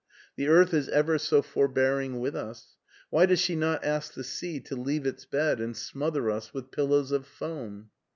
The 0.35 0.47
earth 0.47 0.73
is 0.73 0.89
ever 0.89 1.19
so 1.19 1.43
forbearing 1.43 2.17
with 2.19 2.35
us. 2.35 2.75
Why 3.11 3.27
does 3.27 3.39
she 3.39 3.55
not 3.55 3.83
ask 3.85 4.15
the 4.15 4.23
sea 4.23 4.59
to 4.61 4.75
leave 4.75 5.05
its 5.05 5.25
bed 5.25 5.59
and 5.59 5.77
smother 5.77 6.31
us 6.31 6.55
with 6.55 6.71
pillows 6.71 7.11
of 7.11 7.27
foam?' 7.27 7.91